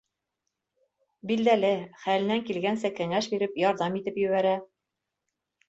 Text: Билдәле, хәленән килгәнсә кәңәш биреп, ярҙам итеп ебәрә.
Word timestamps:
Билдәле, 1.31 1.69
хәленән 2.07 2.43
килгәнсә 2.49 2.93
кәңәш 3.03 3.29
биреп, 3.37 3.63
ярҙам 3.67 4.03
итеп 4.03 4.21
ебәрә. 4.27 4.59